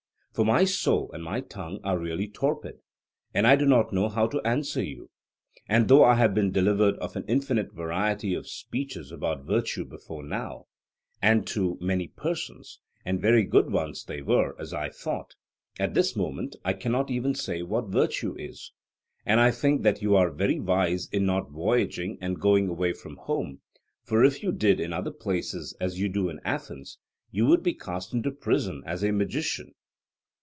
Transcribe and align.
For 0.33 0.45
my 0.45 0.63
soul 0.63 1.11
and 1.11 1.21
my 1.21 1.41
tongue 1.41 1.81
are 1.83 1.99
really 1.99 2.29
torpid, 2.29 2.79
and 3.33 3.45
I 3.45 3.57
do 3.57 3.65
not 3.65 3.91
know 3.91 4.07
how 4.07 4.27
to 4.27 4.39
answer 4.47 4.81
you; 4.81 5.09
and 5.67 5.89
though 5.89 6.05
I 6.05 6.15
have 6.15 6.33
been 6.33 6.53
delivered 6.53 6.95
of 6.99 7.17
an 7.17 7.25
infinite 7.27 7.73
variety 7.73 8.33
of 8.33 8.47
speeches 8.47 9.11
about 9.11 9.43
virtue 9.45 9.83
before 9.83 10.23
now, 10.23 10.67
and 11.21 11.45
to 11.47 11.77
many 11.81 12.07
persons 12.07 12.79
and 13.03 13.19
very 13.19 13.43
good 13.43 13.71
ones 13.73 14.05
they 14.05 14.21
were, 14.21 14.55
as 14.57 14.73
I 14.73 14.89
thought 14.89 15.35
at 15.77 15.95
this 15.95 16.15
moment 16.15 16.55
I 16.63 16.73
cannot 16.73 17.11
even 17.11 17.35
say 17.35 17.61
what 17.61 17.89
virtue 17.89 18.33
is. 18.39 18.71
And 19.25 19.41
I 19.41 19.51
think 19.51 19.83
that 19.83 20.01
you 20.01 20.15
are 20.15 20.31
very 20.31 20.61
wise 20.61 21.09
in 21.09 21.25
not 21.25 21.49
voyaging 21.51 22.17
and 22.21 22.39
going 22.39 22.69
away 22.69 22.93
from 22.93 23.17
home, 23.17 23.59
for 24.01 24.23
if 24.23 24.41
you 24.41 24.53
did 24.53 24.79
in 24.79 24.93
other 24.93 25.11
places 25.11 25.75
as 25.81 25.99
you 25.99 26.07
do 26.07 26.29
in 26.29 26.39
Athens, 26.45 26.99
you 27.31 27.47
would 27.47 27.61
be 27.61 27.73
cast 27.73 28.13
into 28.13 28.31
prison 28.31 28.81
as 28.85 29.03
a 29.03 29.11
magician. 29.11 29.73